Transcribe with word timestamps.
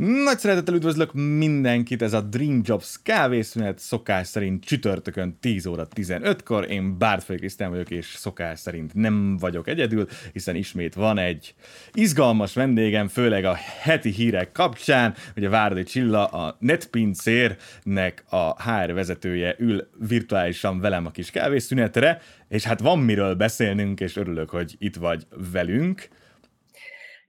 Nagy 0.00 0.38
szeretettel 0.38 0.74
üdvözlök 0.74 1.12
mindenkit, 1.12 2.02
ez 2.02 2.12
a 2.12 2.20
Dream 2.20 2.60
Jobs 2.64 2.96
kávészünet 3.02 3.78
szokás 3.78 4.26
szerint 4.26 4.64
csütörtökön 4.64 5.36
10 5.40 5.66
óra 5.66 5.88
15-kor. 5.94 6.70
Én 6.70 6.98
Bártfai 6.98 7.36
Krisztán 7.36 7.70
vagyok, 7.70 7.90
és 7.90 8.06
szokás 8.06 8.58
szerint 8.58 8.94
nem 8.94 9.36
vagyok 9.36 9.68
egyedül, 9.68 10.06
hiszen 10.32 10.54
ismét 10.54 10.94
van 10.94 11.18
egy 11.18 11.54
izgalmas 11.92 12.54
vendégem, 12.54 13.08
főleg 13.08 13.44
a 13.44 13.56
heti 13.80 14.10
hírek 14.10 14.52
kapcsán. 14.52 15.14
Ugye 15.36 15.48
Várdi 15.48 15.82
Csilla, 15.82 16.26
a 16.26 16.56
netpincérnek 16.60 18.24
a 18.28 18.62
HR 18.62 18.92
vezetője 18.92 19.54
ül 19.58 19.88
virtuálisan 20.08 20.80
velem 20.80 21.06
a 21.06 21.10
kis 21.10 21.30
kávészünetre, 21.30 22.20
és 22.48 22.64
hát 22.64 22.80
van 22.80 22.98
miről 22.98 23.34
beszélnünk, 23.34 24.00
és 24.00 24.16
örülök, 24.16 24.50
hogy 24.50 24.76
itt 24.78 24.96
vagy 24.96 25.26
velünk. 25.52 26.08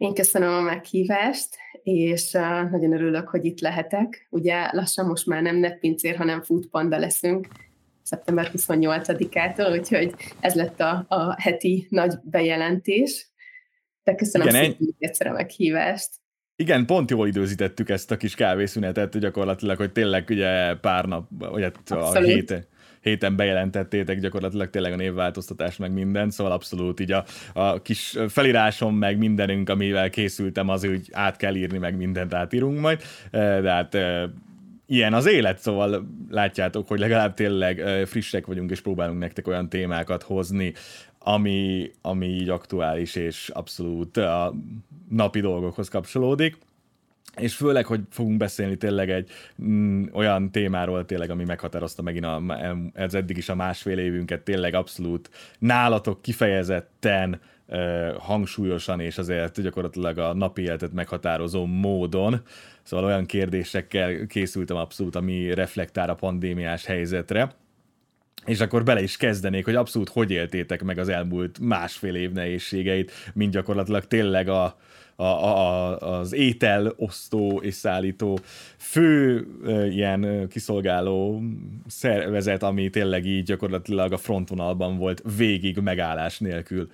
Én 0.02 0.14
köszönöm 0.14 0.54
a 0.54 0.62
meghívást, 0.62 1.48
és 1.84 2.32
nagyon 2.72 2.94
örülök, 2.94 3.28
hogy 3.28 3.46
itt 3.46 3.60
lehetek. 3.60 4.28
Ugye 4.30 4.70
lassan 4.72 5.06
most 5.06 5.26
már 5.26 5.42
nem 5.42 5.56
netpincér, 5.56 6.16
hanem 6.16 6.42
foodpanda 6.42 6.98
leszünk 6.98 7.48
szeptember 8.02 8.52
28-ától, 8.54 9.78
úgyhogy 9.78 10.14
ez 10.40 10.54
lett 10.54 10.80
a, 10.80 11.06
a 11.08 11.42
heti 11.42 11.88
nagy 11.90 12.14
bejelentés. 12.24 13.32
De 14.04 14.16
köszönöm 14.16 14.48
Igen, 14.48 14.64
szépen 14.64 14.78
egy... 14.80 14.94
egyszer 15.00 15.28
a 15.28 15.32
meghívást. 15.32 16.10
Igen, 16.56 16.86
pont 16.86 17.10
jól 17.10 17.28
időzítettük 17.28 17.90
ezt 17.90 18.12
a 18.12 18.18
kis 18.18 18.36
kávészünetet, 18.36 19.20
gyakorlatilag, 19.20 19.78
hogy 19.78 19.92
tényleg 19.92 20.26
ugye 20.30 20.76
pár 20.76 21.06
nap, 21.06 21.30
vagy 21.38 21.64
hát 21.64 21.92
a 21.92 22.20
hét, 22.20 22.68
héten 23.02 23.36
bejelentettétek 23.36 24.20
gyakorlatilag 24.20 24.70
tényleg 24.70 24.94
a 24.94 24.96
névváltoztatás 24.96 25.78
meg 25.78 25.92
minden, 25.92 26.30
szóval 26.30 26.54
abszolút 26.54 27.00
így 27.00 27.12
a, 27.12 27.26
a 27.54 27.82
kis 27.82 28.18
felirásom 28.28 28.96
meg 28.96 29.18
mindenünk, 29.18 29.70
amivel 29.70 30.10
készültem, 30.10 30.70
az 30.70 30.84
úgy 30.84 31.10
át 31.12 31.38
kell 31.38 31.56
írni, 31.56 31.78
meg 31.78 31.98
mindent 31.98 32.34
átírunk 32.34 32.80
majd, 32.80 33.02
de 33.32 33.72
hát 33.72 33.98
ilyen 34.86 35.14
az 35.14 35.26
élet, 35.26 35.60
szóval 35.60 36.08
látjátok, 36.30 36.88
hogy 36.88 37.00
legalább 37.00 37.34
tényleg 37.34 37.84
frissek 38.06 38.46
vagyunk, 38.46 38.72
és 38.72 38.82
próbálunk 38.82 39.20
nektek 39.20 39.48
olyan 39.48 39.70
témákat 39.70 40.24
hozni, 40.24 40.74
ami, 41.20 41.92
ami 42.02 42.28
így 42.28 42.50
aktuális, 42.50 43.16
és 43.16 43.50
abszolút 43.50 44.18
a 44.18 44.54
napi 45.10 45.40
dolgokhoz 45.40 45.88
kapcsolódik 45.88 46.58
és 47.38 47.56
főleg, 47.56 47.86
hogy 47.86 48.02
fogunk 48.10 48.38
beszélni 48.38 48.78
tényleg 48.78 49.10
egy 49.10 49.30
mm, 49.64 50.04
olyan 50.14 50.52
témáról 50.52 51.06
tényleg, 51.06 51.30
ami 51.30 51.44
meghatározta 51.44 52.02
megint 52.02 52.26
a, 52.26 52.42
ez 52.94 53.14
eddig 53.14 53.38
is 53.38 53.50
a 53.50 53.56
másfél 53.56 54.00
évünket, 54.00 54.42
tényleg 54.42 54.74
abszolút 54.74 55.30
nálatok 55.60 56.22
kifejezetten 56.22 57.40
uh, 57.68 58.16
hangsúlyosan, 58.18 59.00
és 59.00 59.18
azért 59.18 59.62
gyakorlatilag 59.62 60.18
a 60.18 60.34
napi 60.34 60.62
életet 60.62 60.94
meghatározó 60.94 61.66
módon. 61.66 62.42
Szóval 62.84 63.06
olyan 63.06 63.26
kérdésekkel 63.26 64.26
készültem 64.28 64.78
abszolút, 64.78 65.16
ami 65.16 65.54
reflektál 65.54 66.10
a 66.10 66.16
pandémiás 66.16 66.86
helyzetre. 66.86 67.56
És 68.46 68.60
akkor 68.60 68.84
bele 68.84 69.02
is 69.02 69.18
kezdenék, 69.18 69.66
hogy 69.66 69.76
abszolút 69.76 70.10
hogy 70.10 70.32
éltétek 70.32 70.84
meg 70.84 70.98
az 70.98 71.10
elmúlt 71.10 71.60
másfél 71.60 72.16
év 72.16 72.32
nehézségeit, 72.32 73.12
mint 73.34 73.52
gyakorlatilag 73.52 74.06
tényleg 74.06 74.50
a, 74.50 74.78
a, 75.22 75.46
a, 75.46 75.98
az 75.98 76.34
étel 76.34 76.94
osztó 76.98 77.60
és 77.64 77.74
szállító 77.74 78.40
fő 78.78 79.48
ilyen 79.92 80.48
kiszolgáló 80.50 81.42
szervezet, 81.88 82.64
ami 82.64 82.90
tényleg 82.90 83.26
így 83.26 83.44
gyakorlatilag 83.44 84.12
a 84.12 84.18
frontvonalban 84.18 84.98
volt 84.98 85.24
végig 85.38 85.78
megállás 85.78 86.40
nélkül. 86.40 86.90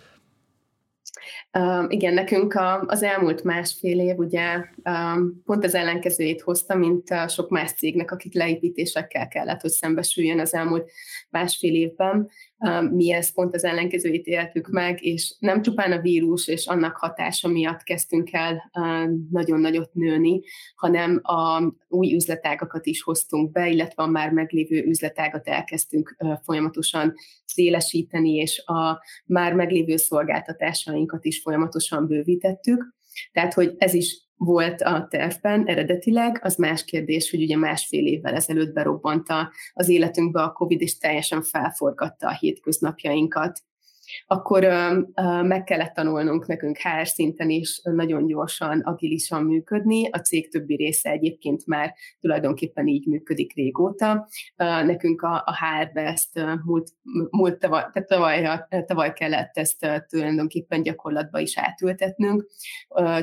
Igen, 1.88 2.14
nekünk 2.14 2.54
a, 2.54 2.82
az 2.82 3.04
elmúlt 3.04 3.44
másfél 3.44 4.00
év 4.00 4.18
ugye 4.18 4.64
pont 5.46 5.64
az 5.64 5.76
ellenkezőjét 5.76 6.42
hozta, 6.42 6.76
mint 6.76 7.08
sok 7.28 7.50
más 7.50 7.72
cégnek, 7.72 8.12
akik 8.12 8.34
leépítésekkel 8.34 9.28
kellett, 9.28 9.62
hogy 9.62 9.70
szembesüljön 9.70 10.40
az 10.40 10.54
elmúlt 10.54 10.92
másfél 11.30 11.76
évben. 11.76 12.30
Mi 12.92 13.12
ezt 13.12 13.34
pont 13.34 13.56
az 13.56 13.64
ellenkezőjét 13.64 14.26
éltük 14.26 14.68
meg, 14.68 15.04
és 15.04 15.36
nem 15.40 15.62
csupán 15.62 15.92
a 15.92 16.02
vírus 16.02 16.48
és 16.48 16.68
annak 16.68 16.98
hatása 16.98 17.48
miatt 17.48 17.84
kezdtünk 17.84 18.34
el 18.34 18.72
nagyon 19.32 19.60
nagyot 19.60 19.94
nőni, 19.94 20.42
hanem 20.76 21.20
a 21.24 21.74
új 21.88 22.14
üzletágakat 22.14 22.86
is 22.86 23.02
hoztunk 23.02 23.52
be, 23.52 23.70
illetve 23.70 24.04
a 24.04 24.08
már 24.08 24.32
meglévő 24.32 24.84
üzletágat 24.84 25.48
elkezdtünk 25.48 26.18
folyamatosan 26.44 27.14
szélesíteni, 27.46 28.36
és 28.36 28.64
a 28.66 29.04
már 29.26 29.54
meglévő 29.54 29.96
szolgáltatásainkat 29.96 31.17
is 31.26 31.42
folyamatosan 31.42 32.08
bővítettük. 32.08 32.96
Tehát, 33.32 33.54
hogy 33.54 33.76
ez 33.78 33.94
is 33.94 34.28
volt 34.36 34.82
a 34.82 35.08
tervben 35.10 35.66
eredetileg, 35.66 36.40
az 36.44 36.56
más 36.56 36.84
kérdés, 36.84 37.30
hogy 37.30 37.42
ugye 37.42 37.58
másfél 37.58 38.06
évvel 38.06 38.34
ezelőtt 38.34 38.74
berobbant 38.74 39.28
az 39.74 39.90
életünkbe 39.90 40.42
a 40.42 40.52
COVID, 40.52 40.82
és 40.82 40.98
teljesen 40.98 41.44
felforgatta 41.44 42.28
a 42.28 42.34
hétköznapjainkat 42.34 43.60
akkor 44.26 44.68
meg 45.44 45.64
kellett 45.64 45.94
tanulnunk 45.94 46.48
nekünk 46.48 46.78
HR 46.78 47.08
szinten 47.08 47.50
is 47.50 47.82
nagyon 47.84 48.26
gyorsan, 48.26 48.80
agilisan 48.80 49.44
működni. 49.44 50.10
A 50.10 50.18
cég 50.18 50.50
többi 50.52 50.76
része 50.76 51.10
egyébként 51.10 51.66
már 51.66 51.94
tulajdonképpen 52.20 52.88
így 52.88 53.08
működik 53.08 53.56
régóta. 53.56 54.28
Nekünk 54.58 55.22
a, 55.22 55.44
a 55.46 55.56
HR-be 55.56 56.02
ezt 56.02 56.40
múlt, 56.64 56.90
múlt 57.30 57.60
tavaly, 57.60 57.86
tehát 57.94 58.08
tavaly, 58.08 58.68
tavaly 58.86 59.14
kellett 59.14 59.58
ezt 59.58 60.06
tulajdonképpen 60.08 60.84
gyakorlatba 60.84 61.40
is 61.40 61.58
átültetnünk, 61.58 62.46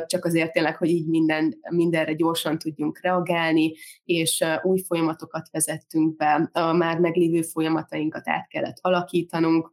csak 0.06 0.24
azért 0.24 0.52
tényleg, 0.52 0.76
hogy 0.76 0.88
így 0.88 1.06
minden, 1.06 1.54
mindenre 1.70 2.12
gyorsan 2.12 2.58
tudjunk 2.58 3.00
reagálni, 3.02 3.72
és 4.04 4.44
új 4.62 4.82
folyamatokat 4.86 5.48
vezettünk 5.50 6.16
be, 6.16 6.50
a 6.52 6.72
már 6.72 6.98
meglévő 6.98 7.42
folyamatainkat 7.42 8.28
át 8.28 8.48
kellett 8.48 8.78
alakítanunk, 8.80 9.72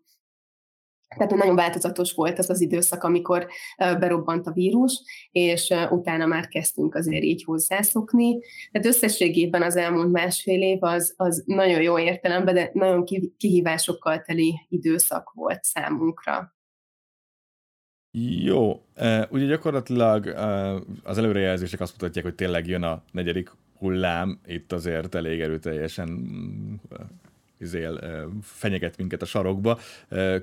tehát 1.18 1.36
nagyon 1.36 1.56
változatos 1.56 2.14
volt 2.14 2.40
az 2.40 2.50
az 2.50 2.62
időszak, 2.62 3.04
amikor 3.04 3.48
berobbant 3.78 4.48
a 4.48 4.52
vírus, 4.52 5.02
és 5.32 5.74
utána 5.90 6.26
már 6.26 6.48
kezdtünk 6.48 6.96
azért 6.96 7.24
így 7.24 7.44
hozzászokni. 7.44 8.40
Tehát 8.72 8.88
összességében 8.88 9.62
az 9.62 9.76
elmúlt 9.76 10.12
másfél 10.12 10.62
év 10.62 10.84
az, 10.84 11.14
az 11.18 11.44
nagyon 11.46 11.82
jó 11.82 12.00
értelemben, 12.00 12.54
de 12.54 12.70
nagyon 12.74 13.06
kihívásokkal 13.38 14.22
teli 14.22 14.54
időszak 14.70 15.32
volt 15.34 15.64
számunkra. 15.64 16.56
Jó, 18.44 18.86
ugye 19.30 19.46
gyakorlatilag 19.46 20.28
az 21.04 21.18
előrejelzések 21.18 21.80
azt 21.80 21.92
mutatják, 21.92 22.26
hogy 22.26 22.36
tényleg 22.36 22.68
jön 22.68 22.84
a 22.84 23.04
negyedik 23.12 23.52
hullám, 23.78 24.40
itt 24.46 24.72
azért 24.72 25.16
elég 25.16 25.40
erőteljesen 25.40 26.10
izél, 27.62 28.00
fenyeget 28.42 28.98
minket 28.98 29.22
a 29.22 29.26
sarokba. 29.26 29.80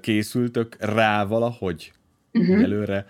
Készültök 0.01 0.77
rá 0.79 1.25
valahogy 1.25 1.93
uh-huh. 2.33 2.63
előre? 2.63 3.07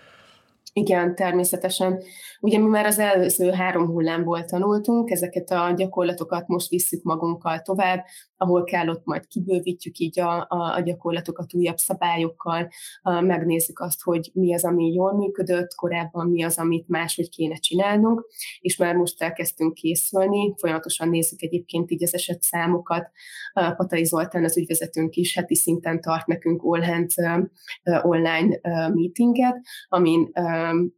Igen, 0.73 1.15
természetesen. 1.15 2.03
Ugye 2.41 2.59
mi 2.59 2.67
már 2.67 2.85
az 2.85 2.99
előző 2.99 3.51
három 3.51 3.85
hullámból 3.85 4.45
tanultunk, 4.45 5.09
ezeket 5.09 5.49
a 5.49 5.73
gyakorlatokat 5.75 6.47
most 6.47 6.69
visszük 6.69 7.03
magunkkal 7.03 7.61
tovább, 7.61 8.05
ahol 8.37 8.63
kell, 8.63 8.87
ott 8.87 9.05
majd 9.05 9.27
kibővítjük 9.27 9.97
így 9.97 10.19
a, 10.19 10.45
a, 10.49 10.75
a 10.75 10.81
gyakorlatokat 10.81 11.53
újabb 11.53 11.77
szabályokkal, 11.77 12.67
a, 13.01 13.21
megnézzük 13.21 13.79
azt, 13.79 14.01
hogy 14.01 14.29
mi 14.33 14.53
az, 14.53 14.65
ami 14.65 14.93
jól 14.93 15.13
működött 15.13 15.75
korábban, 15.75 16.29
mi 16.29 16.43
az, 16.43 16.57
amit 16.57 16.87
máshogy 16.87 17.29
kéne 17.29 17.55
csinálnunk, 17.55 18.25
és 18.59 18.77
már 18.77 18.95
most 18.95 19.21
elkezdtünk 19.21 19.73
készülni, 19.73 20.53
folyamatosan 20.57 21.09
nézzük 21.09 21.41
egyébként 21.41 21.91
így 21.91 22.03
az 22.03 22.13
eset 22.13 22.41
számokat. 22.41 23.11
Patai 23.53 24.03
Zoltán, 24.05 24.43
az 24.43 24.57
ügyvezetőnk 24.57 25.15
is 25.15 25.35
heti 25.35 25.55
szinten 25.55 26.01
tart 26.01 26.25
nekünk 26.25 26.61
all 26.63 27.07
online 28.01 28.59
meetinget, 28.63 29.61
amin 29.87 30.29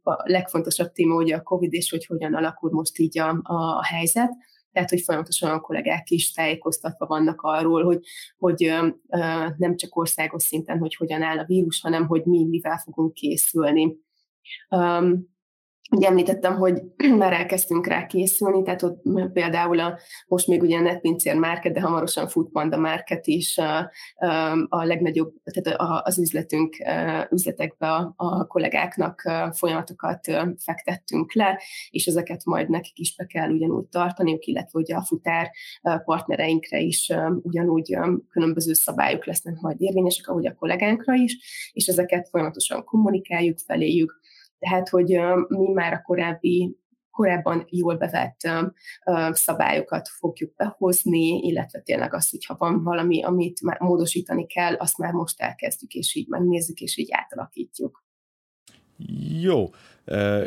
a 0.02 0.30
legfontosabb 0.30 0.92
téma 0.92 1.14
ugye 1.14 1.36
a 1.36 1.42
COVID, 1.42 1.72
és 1.72 1.90
hogy 1.90 2.06
hogyan 2.06 2.34
alakul 2.34 2.70
most 2.70 2.98
így 2.98 3.18
a, 3.18 3.40
a 3.42 3.84
helyzet 3.84 4.30
tehát 4.72 4.90
hogy 4.90 5.00
folyamatosan 5.00 5.50
a 5.50 5.60
kollégák 5.60 6.10
is 6.10 6.32
tájékoztatva 6.32 7.06
vannak 7.06 7.40
arról, 7.40 7.84
hogy, 7.84 8.00
hogy 8.38 8.64
ö, 8.64 8.88
ö, 9.08 9.18
nem 9.56 9.76
csak 9.76 9.96
országos 9.96 10.42
szinten, 10.42 10.78
hogy 10.78 10.94
hogyan 10.94 11.22
áll 11.22 11.38
a 11.38 11.44
vírus, 11.44 11.80
hanem 11.80 12.06
hogy 12.06 12.24
mi 12.24 12.44
mivel 12.44 12.78
fogunk 12.84 13.12
készülni. 13.14 13.96
Um, 14.70 15.31
Ugye 15.96 16.08
említettem, 16.08 16.56
hogy 16.56 16.82
már 17.18 17.32
elkezdtünk 17.32 17.86
rá 17.86 18.06
készülni, 18.06 18.62
tehát 18.62 18.82
ott 18.82 19.02
például 19.32 19.80
a, 19.80 19.98
most 20.26 20.46
még 20.46 20.62
ugye 20.62 20.76
a 20.76 20.80
NetPincér 20.80 21.34
Market, 21.34 21.72
de 21.72 21.80
hamarosan 21.80 22.28
Foodpanda 22.28 22.76
Market 22.76 23.26
is 23.26 23.58
a, 23.58 23.90
a 24.68 24.84
legnagyobb, 24.84 25.34
tehát 25.44 25.80
az 26.04 26.18
üzletünk, 26.18 26.76
üzletekbe 27.30 27.86
a, 27.86 28.12
a 28.16 28.46
kollégáknak 28.46 29.22
folyamatokat 29.52 30.20
fektettünk 30.58 31.34
le, 31.34 31.60
és 31.90 32.06
ezeket 32.06 32.44
majd 32.44 32.68
nekik 32.68 32.98
is 32.98 33.16
be 33.16 33.26
kell 33.26 33.50
ugyanúgy 33.50 33.86
tartaniuk, 33.86 34.44
illetve 34.44 34.78
ugye 34.78 34.94
a 34.94 35.04
futár 35.04 35.50
partnereinkre 36.04 36.78
is 36.78 37.12
ugyanúgy 37.42 37.96
különböző 38.30 38.72
szabályok 38.72 39.26
lesznek 39.26 39.60
majd 39.60 39.76
érvényesek, 39.80 40.28
ahogy 40.28 40.46
a 40.46 40.54
kollégánkra 40.54 41.14
is, 41.14 41.36
és 41.72 41.86
ezeket 41.86 42.28
folyamatosan 42.28 42.84
kommunikáljuk 42.84 43.58
feléjük, 43.58 44.20
tehát 44.68 44.88
hogy 44.88 45.20
mi 45.48 45.72
már 45.72 45.92
a 45.92 46.02
korábbi 46.02 46.76
korábban 47.10 47.64
jól 47.70 47.96
bevett 47.96 48.40
szabályokat 49.30 50.08
fogjuk 50.08 50.54
behozni, 50.56 51.38
illetve 51.38 51.80
tényleg 51.80 52.14
az, 52.14 52.30
hogyha 52.30 52.56
van 52.58 52.82
valami, 52.82 53.22
amit 53.22 53.62
már 53.62 53.80
módosítani 53.80 54.46
kell, 54.46 54.74
azt 54.74 54.98
már 54.98 55.12
most 55.12 55.40
elkezdjük, 55.40 55.92
és 55.92 56.14
így 56.14 56.28
megnézzük, 56.28 56.80
és 56.80 56.96
így 56.96 57.08
átalakítjuk. 57.10 58.01
Jó, 59.40 59.70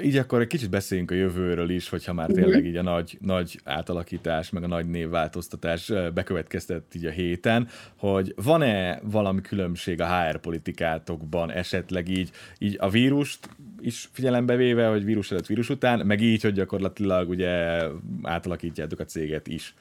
így 0.04 0.18
akkor 0.18 0.42
egy 0.42 0.48
kicsit 0.48 0.70
beszéljünk 0.70 1.12
a 1.12 1.16
jövőről 1.16 1.70
is, 1.70 1.90
hogyha 1.90 2.14
már 2.14 2.30
mhm. 2.30 2.40
tényleg 2.40 2.66
így 2.66 2.76
a 2.76 2.82
nagy, 2.82 3.18
nagy 3.22 3.60
átalakítás, 3.64 4.50
meg 4.50 4.64
a 4.64 4.68
nagy 4.68 4.90
névváltoztatás 4.90 5.92
bekövetkeztett 6.14 6.96
így 6.96 7.06
a 7.06 7.10
héten, 7.10 7.68
hogy 7.98 8.34
van-e 8.44 9.00
valami 9.04 9.42
különbség 9.42 10.02
a 10.02 10.08
HR 10.08 10.40
politikátokban 10.40 11.52
esetleg 11.52 12.10
így, 12.10 12.32
így 12.60 12.78
a 12.80 12.90
vírust 12.90 13.50
is 13.80 14.10
figyelembe 14.12 14.56
véve, 14.56 14.88
hogy 14.88 15.04
vírus 15.04 15.32
előtt, 15.32 15.46
vírus 15.46 15.70
után, 15.70 16.06
meg 16.06 16.22
így, 16.22 16.42
hogy 16.42 16.54
gyakorlatilag 16.54 17.30
ugye 17.30 17.82
átalakítjátok 18.24 19.00
a 19.00 19.06
céget 19.06 19.48
is. 19.48 19.76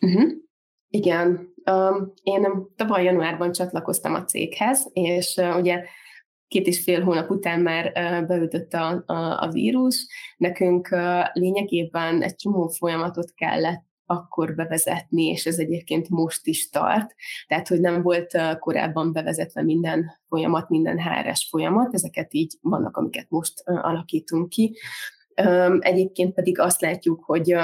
Uh-huh. 0.00 0.32
Igen, 0.88 1.54
um, 1.70 2.12
én 2.22 2.46
tavaly 2.76 3.04
januárban 3.04 3.52
csatlakoztam 3.52 4.14
a 4.14 4.24
céghez, 4.24 4.90
és 4.92 5.36
uh, 5.36 5.56
ugye 5.56 5.84
két 6.54 6.66
és 6.66 6.82
fél 6.82 7.02
hónap 7.02 7.30
után 7.30 7.60
már 7.60 7.92
beütött 8.26 8.72
a, 8.72 9.02
a, 9.06 9.42
a 9.42 9.48
vírus. 9.52 10.06
Nekünk 10.36 10.96
lényegében 11.32 12.22
egy 12.22 12.34
csomó 12.34 12.68
folyamatot 12.68 13.34
kellett 13.34 13.82
akkor 14.06 14.54
bevezetni, 14.54 15.24
és 15.24 15.46
ez 15.46 15.58
egyébként 15.58 16.08
most 16.08 16.46
is 16.46 16.70
tart. 16.70 17.14
Tehát, 17.46 17.68
hogy 17.68 17.80
nem 17.80 18.02
volt 18.02 18.38
korábban 18.58 19.12
bevezetve 19.12 19.62
minden 19.62 20.10
folyamat, 20.28 20.68
minden 20.68 21.02
HRS 21.02 21.48
folyamat, 21.50 21.94
ezeket 21.94 22.34
így 22.34 22.52
vannak, 22.60 22.96
amiket 22.96 23.26
most 23.28 23.62
alakítunk 23.64 24.48
ki. 24.48 24.76
Egyébként 25.78 26.34
pedig 26.34 26.58
azt 26.58 26.80
látjuk, 26.80 27.24
hogy 27.24 27.56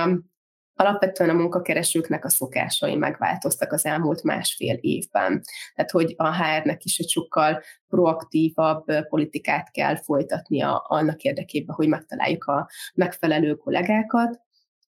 alapvetően 0.81 1.31
a 1.31 1.35
munkakeresőknek 1.35 2.25
a 2.25 2.29
szokásai 2.31 2.97
megváltoztak 2.97 3.73
az 3.73 3.85
elmúlt 3.85 4.23
másfél 4.23 4.75
évben. 4.75 5.43
Tehát, 5.75 5.91
hogy 5.91 6.15
a 6.17 6.37
HR-nek 6.37 6.85
is 6.85 6.99
egy 6.99 7.09
sokkal 7.09 7.63
proaktívabb 7.89 8.85
politikát 9.09 9.71
kell 9.71 9.97
folytatnia 9.97 10.77
annak 10.77 11.23
érdekében, 11.23 11.75
hogy 11.75 11.89
megtaláljuk 11.89 12.45
a 12.45 12.69
megfelelő 12.95 13.55
kollégákat, 13.55 14.41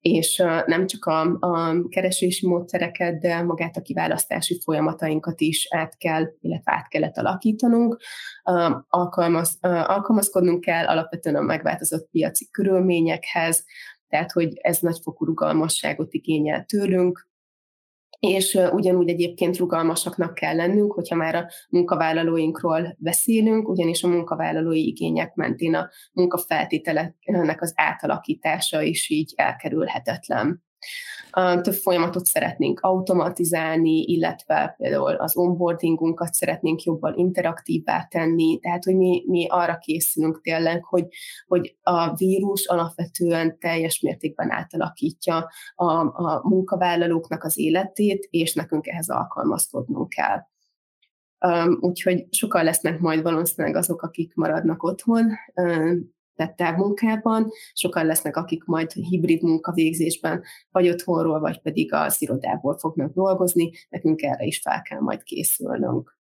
és 0.03 0.43
nem 0.67 0.87
csak 0.87 1.05
a, 1.05 1.21
a 1.41 1.89
keresési 1.89 2.47
módszereket, 2.47 3.19
de 3.19 3.43
magát 3.43 3.77
a 3.77 3.83
kiválasztási 3.83 4.61
folyamatainkat 4.65 5.41
is 5.41 5.67
át 5.71 5.97
kell, 5.97 6.25
illetve 6.41 6.73
át 6.73 6.89
kellett 6.89 7.17
alakítanunk. 7.17 8.01
Alkalmaz, 8.89 9.59
alkalmazkodnunk 9.61 10.61
kell 10.61 10.87
alapvetően 10.87 11.37
a 11.37 11.41
megváltozott 11.41 12.09
piaci 12.11 12.49
körülményekhez, 12.51 13.65
tehát 14.13 14.33
hogy 14.33 14.59
ez 14.61 14.79
nagyfokú 14.79 15.25
rugalmasságot 15.25 16.13
igényel 16.13 16.65
tőlünk, 16.65 17.29
és 18.19 18.59
ugyanúgy 18.73 19.09
egyébként 19.09 19.57
rugalmasaknak 19.57 20.35
kell 20.35 20.57
lennünk, 20.57 20.93
hogyha 20.93 21.17
már 21.17 21.35
a 21.35 21.49
munkavállalóinkról 21.69 22.97
beszélünk, 22.99 23.69
ugyanis 23.69 24.03
a 24.03 24.09
munkavállalói 24.09 24.87
igények 24.87 25.35
mentén 25.35 25.75
a 25.75 25.89
munkafeltételeknek 26.13 27.63
az 27.63 27.73
átalakítása 27.77 28.83
is 28.83 29.11
így 29.11 29.33
elkerülhetetlen 29.37 30.63
több 31.63 31.75
folyamatot 31.75 32.25
szeretnénk 32.25 32.81
automatizálni, 32.81 34.03
illetve 34.03 34.75
például 34.79 35.15
az 35.15 35.37
onboardingunkat 35.37 36.33
szeretnénk 36.33 36.83
jobban 36.83 37.15
interaktívvá 37.17 38.07
tenni, 38.11 38.59
tehát 38.59 38.85
hogy 38.85 38.97
mi, 38.97 39.25
mi 39.27 39.47
arra 39.49 39.79
készülünk 39.79 40.41
tényleg, 40.41 40.85
hogy, 40.85 41.07
hogy 41.47 41.77
a 41.83 42.15
vírus 42.15 42.67
alapvetően 42.67 43.59
teljes 43.59 44.01
mértékben 44.01 44.51
átalakítja 44.51 45.51
a, 45.75 45.85
a 46.01 46.41
munkavállalóknak 46.49 47.45
az 47.45 47.59
életét, 47.59 48.29
és 48.31 48.55
nekünk 48.55 48.87
ehhez 48.87 49.09
alkalmazkodnunk 49.09 50.09
kell. 50.09 50.51
Um, 51.47 51.79
úgyhogy 51.81 52.27
sokan 52.31 52.65
lesznek 52.65 53.01
majd 53.01 53.23
valószínűleg 53.23 53.77
azok, 53.77 54.03
akik 54.03 54.35
maradnak 54.35 54.83
otthon, 54.83 55.31
um, 55.55 56.13
tehát 56.43 56.57
távmunkában, 56.57 57.51
sokan 57.73 58.07
lesznek, 58.07 58.37
akik 58.37 58.65
majd 58.65 58.93
hibrid 58.93 59.43
munkavégzésben, 59.43 60.43
vagy 60.71 60.89
otthonról, 60.89 61.41
vagy 61.41 61.61
pedig 61.61 61.93
az 61.93 62.23
irodából 62.23 62.79
fognak 62.79 63.15
dolgozni, 63.15 63.71
nekünk 63.89 64.23
erre 64.23 64.45
is 64.45 64.61
fel 64.61 64.83
kell 64.83 65.01
majd 65.01 65.23
készülnünk. 65.23 66.21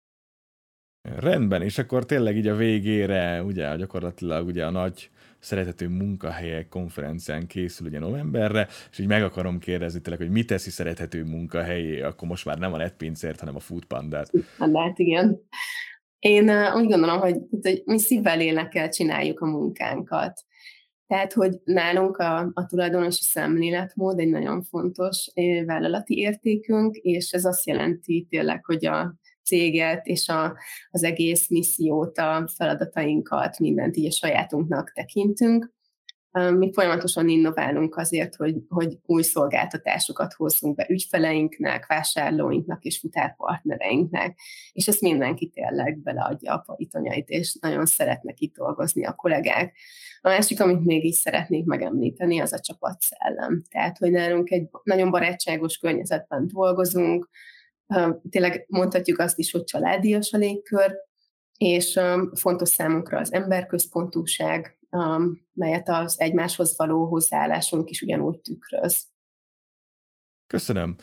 Rendben, 1.19 1.61
és 1.61 1.77
akkor 1.77 2.05
tényleg 2.05 2.37
így 2.37 2.47
a 2.47 2.55
végére, 2.55 3.43
ugye 3.43 3.75
gyakorlatilag 3.75 4.45
ugye 4.45 4.65
a 4.65 4.69
nagy 4.69 5.09
szeretető 5.39 5.87
munkahelyek 5.87 6.67
konferencián 6.67 7.47
készül 7.47 7.87
ugye 7.87 7.99
novemberre, 7.99 8.67
és 8.91 8.99
így 8.99 9.07
meg 9.07 9.23
akarom 9.23 9.59
kérdezni 9.59 10.01
tényleg, 10.01 10.21
hogy 10.21 10.31
mit 10.31 10.47
teszi 10.47 10.69
szerethető 10.69 11.23
munkahelyé, 11.23 12.01
akkor 12.01 12.27
most 12.27 12.45
már 12.45 12.57
nem 12.57 12.73
a 12.73 12.77
netpincért, 12.77 13.39
hanem 13.39 13.55
a 13.55 13.59
foodpandát. 13.59 14.29
Foodpandát, 14.29 14.99
igen. 14.99 15.41
Én 16.21 16.49
úgy 16.49 16.87
gondolom, 16.87 17.19
hogy, 17.19 17.37
hogy 17.61 17.81
mi 17.85 17.99
szívvel 17.99 18.37
lélekkel 18.37 18.89
csináljuk 18.89 19.39
a 19.39 19.45
munkánkat. 19.45 20.41
Tehát, 21.07 21.33
hogy 21.33 21.59
nálunk 21.63 22.17
a, 22.17 22.51
a 22.53 22.65
tulajdonosi 22.65 23.23
szemléletmód 23.23 24.19
egy 24.19 24.29
nagyon 24.29 24.63
fontos 24.63 25.31
vállalati 25.65 26.17
értékünk, 26.17 26.95
és 26.95 27.31
ez 27.31 27.45
azt 27.45 27.67
jelenti 27.67 28.27
tényleg, 28.29 28.65
hogy 28.65 28.85
a 28.85 29.15
céget 29.43 30.05
és 30.05 30.27
a, 30.27 30.57
az 30.89 31.03
egész 31.03 31.49
missziót, 31.49 32.17
a 32.17 32.49
feladatainkat, 32.55 33.59
mindent 33.59 33.97
így 33.97 34.05
a 34.05 34.11
sajátunknak 34.11 34.91
tekintünk. 34.91 35.71
Mi 36.31 36.73
folyamatosan 36.73 37.29
innoválunk 37.29 37.95
azért, 37.95 38.35
hogy, 38.35 38.55
hogy 38.69 38.97
új 39.05 39.21
szolgáltatásokat 39.21 40.33
hozzunk 40.33 40.75
be 40.75 40.87
ügyfeleinknek, 40.89 41.87
vásárlóinknak 41.87 42.83
és 42.83 42.99
futárpartnereinknek, 42.99 44.39
és 44.71 44.87
ezt 44.87 45.01
mindenki 45.01 45.49
tényleg 45.49 45.97
beleadja 45.99 46.53
a 46.53 46.63
paritonyait, 46.65 47.29
és 47.29 47.57
nagyon 47.61 47.85
szeretnek 47.85 48.39
itt 48.39 48.55
dolgozni 48.55 49.05
a 49.05 49.13
kollégák. 49.13 49.77
A 50.21 50.29
másik, 50.29 50.61
amit 50.61 50.85
még 50.85 51.05
is 51.05 51.15
szeretnék 51.15 51.65
megemlíteni, 51.65 52.39
az 52.39 52.53
a 52.53 52.59
csapatszellem. 52.59 53.63
Tehát, 53.69 53.97
hogy 53.97 54.11
nálunk 54.11 54.51
egy 54.51 54.69
nagyon 54.83 55.11
barátságos 55.11 55.77
környezetben 55.77 56.47
dolgozunk, 56.47 57.29
tényleg 58.29 58.65
mondhatjuk 58.67 59.19
azt 59.19 59.39
is, 59.39 59.51
hogy 59.51 59.63
családias 59.63 60.33
a 60.33 60.37
légkör, 60.37 60.95
és 61.57 61.99
fontos 62.33 62.69
számunkra 62.69 63.19
az 63.19 63.33
emberközpontúság, 63.33 64.79
melyet 65.53 65.89
az 65.89 66.19
egymáshoz 66.19 66.77
való 66.77 67.05
hozzáállásunk 67.05 67.89
is 67.89 68.01
ugyanúgy 68.01 68.39
tükröz. 68.39 69.09
Köszönöm. 70.47 70.95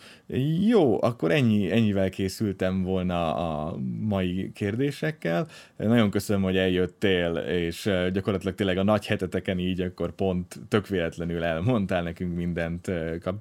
Jó, 0.67 1.03
akkor 1.03 1.31
ennyi, 1.31 1.71
ennyivel 1.71 2.11
készültem 2.11 2.83
volna 2.83 3.35
a 3.35 3.77
mai 4.01 4.53
kérdésekkel. 4.53 5.49
Nagyon 5.77 6.11
köszönöm, 6.11 6.43
hogy 6.43 6.57
eljöttél, 6.57 7.37
és 7.37 7.91
gyakorlatilag 8.13 8.55
tényleg 8.55 8.79
a 8.79 8.83
nagy 8.83 9.07
heteteken 9.07 9.59
így 9.59 9.81
akkor 9.81 10.13
pont 10.13 10.61
tök 10.69 10.87
véletlenül 10.87 11.45
elmondtál 11.45 12.03
nekünk 12.03 12.35
mindent 12.35 12.89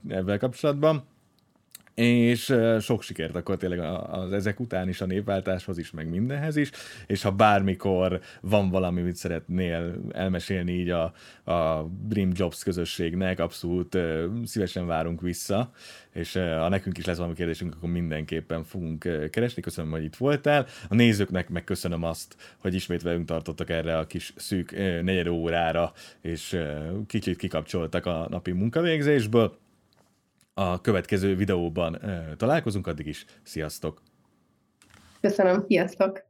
ebben 0.07 0.39
kapcsolatban 0.39 1.07
és 1.97 2.55
sok 2.79 3.01
sikert 3.01 3.35
akkor 3.35 3.57
tényleg 3.57 3.79
az 4.09 4.31
ezek 4.31 4.59
után 4.59 4.89
is 4.89 5.01
a 5.01 5.05
névváltáshoz 5.05 5.77
is, 5.77 5.91
meg 5.91 6.09
mindenhez 6.09 6.55
is, 6.55 6.71
és 7.07 7.21
ha 7.21 7.31
bármikor 7.31 8.19
van 8.41 8.69
valami, 8.69 9.01
amit 9.01 9.15
szeretnél 9.15 9.95
elmesélni 10.11 10.71
így 10.71 10.89
a, 10.89 11.03
a 11.51 11.87
Dream 12.07 12.31
Jobs 12.33 12.63
közösségnek, 12.63 13.39
abszolút 13.39 13.97
szívesen 14.45 14.87
várunk 14.87 15.21
vissza, 15.21 15.71
és 16.13 16.33
ha 16.33 16.69
nekünk 16.69 16.97
is 16.97 17.05
lesz 17.05 17.17
valami 17.17 17.35
kérdésünk, 17.35 17.75
akkor 17.75 17.89
mindenképpen 17.89 18.63
fogunk 18.63 19.29
keresni. 19.29 19.61
Köszönöm, 19.61 19.91
hogy 19.91 20.03
itt 20.03 20.15
voltál. 20.15 20.65
A 20.89 20.95
nézőknek 20.95 21.49
meg 21.49 21.63
köszönöm 21.63 22.03
azt, 22.03 22.35
hogy 22.57 22.73
ismét 22.73 23.01
velünk 23.01 23.25
tartottak 23.25 23.69
erre 23.69 23.97
a 23.97 24.07
kis 24.07 24.33
szűk 24.35 24.71
negyed 25.03 25.27
órára, 25.27 25.91
és 26.21 26.59
kicsit 27.07 27.37
kikapcsoltak 27.37 28.05
a 28.05 28.27
napi 28.29 28.51
munkavégzésből 28.51 29.65
a 30.59 30.81
következő 30.81 31.35
videóban 31.35 31.99
találkozunk, 32.37 32.87
addig 32.87 33.07
is 33.07 33.25
sziasztok! 33.43 34.01
Köszönöm, 35.21 35.65
sziasztok! 35.67 36.25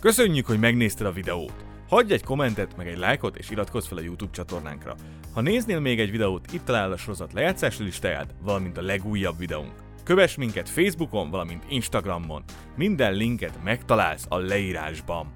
Köszönjük, 0.00 0.46
hogy 0.46 0.58
megnézted 0.58 1.06
a 1.06 1.12
videót! 1.12 1.64
Hagyj 1.88 2.12
egy 2.12 2.24
kommentet, 2.24 2.76
meg 2.76 2.88
egy 2.88 2.98
lájkot, 2.98 3.36
és 3.36 3.50
iratkozz 3.50 3.86
fel 3.86 3.98
a 3.98 4.00
YouTube 4.00 4.32
csatornánkra. 4.32 4.94
Ha 5.34 5.40
néznél 5.40 5.80
még 5.80 6.00
egy 6.00 6.10
videót, 6.10 6.52
itt 6.52 6.64
találod 6.64 6.92
a 6.92 6.96
sorozat 6.96 7.32
lejátszási 7.32 7.82
listáját, 7.82 8.34
valamint 8.42 8.78
a 8.78 8.82
legújabb 8.82 9.38
videónk. 9.38 9.72
Kövess 10.04 10.36
minket 10.36 10.68
Facebookon, 10.68 11.30
valamint 11.30 11.64
Instagramon. 11.68 12.42
Minden 12.76 13.14
linket 13.14 13.62
megtalálsz 13.62 14.26
a 14.28 14.38
leírásban. 14.38 15.35